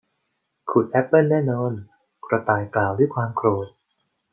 [0.71, 1.71] ขุดแอปเปิลแน่นอน
[2.25, 3.67] กระต่ายกล่าวด้วยความโกรธ